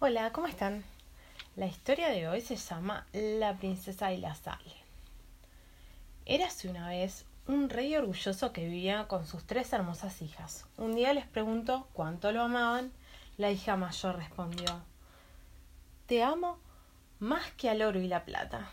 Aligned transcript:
Hola, 0.00 0.30
¿cómo 0.32 0.46
están? 0.46 0.84
La 1.56 1.66
historia 1.66 2.10
de 2.10 2.28
hoy 2.28 2.40
se 2.40 2.54
llama 2.54 3.04
La 3.12 3.56
princesa 3.56 4.12
y 4.12 4.18
la 4.18 4.32
sal. 4.36 4.62
Érase 6.24 6.68
una 6.68 6.88
vez 6.90 7.24
un 7.48 7.68
rey 7.68 7.96
orgulloso 7.96 8.52
que 8.52 8.68
vivía 8.68 9.08
con 9.08 9.26
sus 9.26 9.44
tres 9.44 9.72
hermosas 9.72 10.22
hijas. 10.22 10.66
Un 10.76 10.94
día 10.94 11.12
les 11.14 11.26
preguntó 11.26 11.88
cuánto 11.94 12.30
lo 12.30 12.42
amaban. 12.42 12.92
La 13.38 13.50
hija 13.50 13.74
mayor 13.74 14.14
respondió 14.14 14.84
Te 16.06 16.22
amo 16.22 16.60
más 17.18 17.50
que 17.56 17.68
al 17.68 17.82
oro 17.82 17.98
y 17.98 18.06
la 18.06 18.24
plata. 18.24 18.70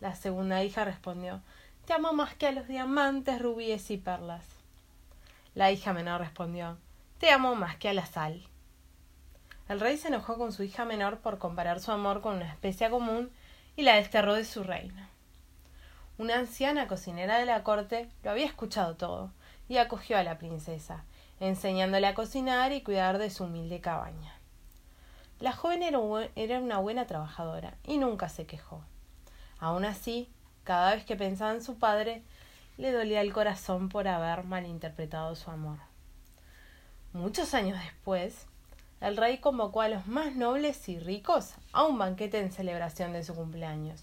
La 0.00 0.16
segunda 0.16 0.64
hija 0.64 0.84
respondió 0.84 1.40
Te 1.86 1.92
amo 1.92 2.12
más 2.14 2.34
que 2.34 2.48
a 2.48 2.52
los 2.52 2.66
diamantes, 2.66 3.40
rubíes 3.40 3.92
y 3.92 3.96
perlas. 3.96 4.44
La 5.54 5.70
hija 5.70 5.92
menor 5.92 6.20
respondió 6.20 6.78
Te 7.18 7.30
amo 7.30 7.54
más 7.54 7.76
que 7.76 7.88
a 7.90 7.94
la 7.94 8.06
sal. 8.06 8.42
El 9.68 9.80
rey 9.80 9.98
se 9.98 10.08
enojó 10.08 10.38
con 10.38 10.52
su 10.52 10.62
hija 10.62 10.84
menor 10.84 11.18
por 11.18 11.38
comparar 11.38 11.80
su 11.80 11.92
amor 11.92 12.22
con 12.22 12.36
una 12.36 12.48
especia 12.48 12.88
común 12.88 13.30
y 13.76 13.82
la 13.82 13.96
desterró 13.96 14.34
de 14.34 14.44
su 14.44 14.62
reino. 14.64 15.06
Una 16.16 16.36
anciana 16.36 16.88
cocinera 16.88 17.38
de 17.38 17.44
la 17.44 17.62
corte 17.62 18.08
lo 18.22 18.30
había 18.30 18.46
escuchado 18.46 18.96
todo 18.96 19.30
y 19.68 19.76
acogió 19.76 20.16
a 20.16 20.22
la 20.22 20.38
princesa, 20.38 21.04
enseñándole 21.38 22.06
a 22.06 22.14
cocinar 22.14 22.72
y 22.72 22.82
cuidar 22.82 23.18
de 23.18 23.30
su 23.30 23.44
humilde 23.44 23.80
cabaña. 23.80 24.34
La 25.38 25.52
joven 25.52 25.82
era 25.82 26.58
una 26.58 26.78
buena 26.78 27.06
trabajadora 27.06 27.74
y 27.84 27.98
nunca 27.98 28.28
se 28.28 28.46
quejó. 28.46 28.82
Aun 29.60 29.84
así, 29.84 30.28
cada 30.64 30.94
vez 30.94 31.04
que 31.04 31.14
pensaba 31.14 31.52
en 31.52 31.62
su 31.62 31.78
padre, 31.78 32.22
le 32.78 32.90
dolía 32.90 33.20
el 33.20 33.32
corazón 33.32 33.88
por 33.88 34.08
haber 34.08 34.44
malinterpretado 34.44 35.36
su 35.36 35.50
amor. 35.50 35.78
Muchos 37.12 37.54
años 37.54 37.78
después, 37.78 38.46
el 39.00 39.16
rey 39.16 39.38
convocó 39.38 39.80
a 39.80 39.88
los 39.88 40.06
más 40.06 40.34
nobles 40.34 40.88
y 40.88 40.98
ricos 40.98 41.54
a 41.72 41.84
un 41.84 41.98
banquete 41.98 42.40
en 42.40 42.50
celebración 42.50 43.12
de 43.12 43.22
su 43.22 43.34
cumpleaños. 43.34 44.02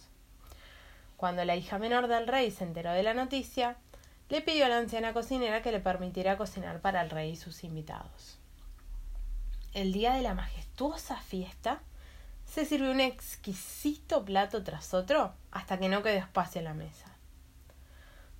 Cuando 1.18 1.44
la 1.46 1.56
hija 1.56 1.80
menor 1.80 2.08
del 2.08 2.28
rey 2.28 2.52
se 2.52 2.64
enteró 2.64 2.92
de 2.92 3.04
la 3.04 3.14
noticia, 3.14 3.78
le 4.30 4.42
pidió 4.42 4.66
a 4.66 4.70
la 4.70 4.78
anciana 4.78 5.14
cocinera 5.14 5.62
que 5.62 5.72
le 5.72 5.80
permitiera 5.80 6.38
cocinar 6.38 6.82
para 6.82 7.02
el 7.02 7.10
rey 7.10 7.32
y 7.32 7.36
sus 7.36 7.64
invitados. 7.64 8.40
El 9.74 9.92
día 9.92 10.14
de 10.14 10.22
la 10.22 10.34
majestuosa 10.34 11.18
fiesta, 11.18 11.82
se 12.46 12.66
sirvió 12.66 12.92
un 12.92 13.02
exquisito 13.02 14.24
plato 14.24 14.64
tras 14.64 14.94
otro 14.94 15.34
hasta 15.52 15.78
que 15.78 15.90
no 15.90 16.04
quedó 16.04 16.18
espacio 16.18 16.60
en 16.60 16.66
la 16.66 16.74
mesa. 16.74 17.08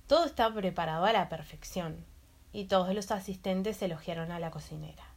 Todo 0.06 0.24
estaba 0.24 0.54
preparado 0.54 1.04
a 1.04 1.12
la 1.12 1.28
perfección, 1.28 2.04
y 2.52 2.66
todos 2.66 2.94
los 2.94 3.10
asistentes 3.10 3.82
elogiaron 3.82 4.30
a 4.30 4.38
la 4.38 4.50
cocinera. 4.50 5.15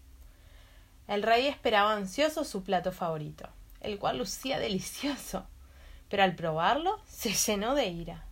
El 1.10 1.24
rey 1.24 1.48
esperaba 1.48 1.94
ansioso 1.94 2.44
su 2.44 2.64
plato 2.64 2.92
favorito, 2.92 3.50
el 3.82 3.98
cual 3.98 4.20
lucía 4.20 4.60
delicioso, 4.60 5.48
pero 6.08 6.22
al 6.22 6.36
probarlo 6.36 7.02
se 7.08 7.34
llenó 7.34 7.74
de 7.74 7.88
ira. 7.88 8.26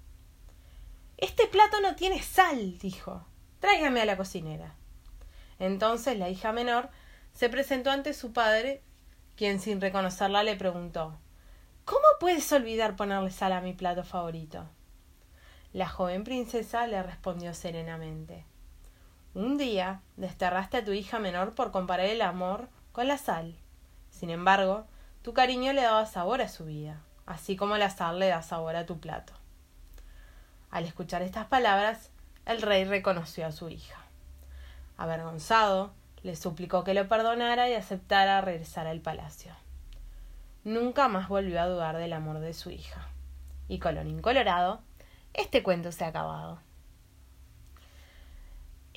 Este 1.18 1.48
plato 1.48 1.82
no 1.82 1.96
tiene 1.96 2.22
sal, 2.22 2.78
dijo. 2.78 3.26
Tráigame 3.60 4.02
a 4.02 4.06
la 4.06 4.16
cocinera. 4.16 4.76
Entonces 5.58 6.20
la 6.20 6.30
hija 6.30 6.52
menor 6.52 6.92
se 7.34 7.50
presentó 7.50 7.90
ante 7.90 8.14
su 8.14 8.32
padre, 8.32 8.84
quien 9.36 9.60
sin 9.60 9.82
reconocerla 9.82 10.44
le 10.44 10.56
preguntó 10.56 11.18
¿Cómo 11.84 12.06
puedes 12.20 12.52
olvidar 12.52 12.96
ponerle 12.96 13.32
sal 13.32 13.54
a 13.54 13.62
mi 13.62 13.74
plato 13.74 14.04
favorito? 14.04 14.70
La 15.74 15.90
joven 15.90 16.24
princesa 16.24 16.86
le 16.86 17.02
respondió 17.02 17.56
serenamente 17.56 18.46
un 19.38 19.60
día 19.60 20.02
desterraste 20.16 20.78
a 20.78 20.84
tu 20.84 20.94
hija 20.94 21.20
menor 21.20 21.54
por 21.54 21.72
comparar 21.72 22.08
el 22.08 22.24
amor 22.24 22.70
con 22.92 23.08
la 23.08 23.20
sal. 23.20 23.56
Sin 24.10 24.32
embargo, 24.32 24.88
tu 25.22 25.36
cariño 25.36 25.74
le 25.74 25.84
daba 25.84 26.08
sabor 26.08 26.42
a 26.42 26.50
su 26.50 26.66
vida, 26.66 27.02
así 27.28 27.56
como 27.56 27.78
la 27.78 27.92
sal 27.92 28.18
le 28.18 28.30
da 28.30 28.42
sabor 28.42 28.76
a 28.76 28.88
tu 28.88 29.00
plato. 29.00 29.34
Al 30.72 30.86
escuchar 30.86 31.22
estas 31.22 31.46
palabras, 31.46 32.10
el 32.48 32.64
rey 32.64 32.86
reconoció 32.86 33.46
a 33.46 33.52
su 33.52 33.70
hija. 33.70 34.00
Avergonzado, 34.98 35.94
le 36.24 36.36
suplicó 36.36 36.84
que 36.84 36.96
lo 36.96 37.08
perdonara 37.08 37.70
y 37.70 37.76
aceptara 37.76 38.42
regresar 38.42 38.88
al 38.88 39.02
palacio. 39.02 39.54
Nunca 40.64 41.10
más 41.10 41.30
volvió 41.30 41.62
a 41.62 41.68
dudar 41.68 41.98
del 41.98 42.14
amor 42.14 42.40
de 42.40 42.56
su 42.56 42.72
hija. 42.72 43.08
Y 43.68 43.78
colorín 43.78 44.20
colorado, 44.20 44.82
este 45.36 45.62
cuento 45.62 45.92
se 45.92 46.06
ha 46.06 46.08
acabado. 46.08 46.60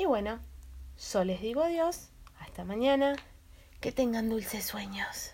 Y 0.01 0.07
bueno, 0.07 0.41
yo 1.13 1.25
les 1.25 1.43
digo 1.43 1.63
adiós, 1.63 2.09
hasta 2.39 2.65
mañana, 2.65 3.17
que 3.81 3.93
tengan 3.93 4.31
dulces 4.31 4.65
sueños. 4.65 5.33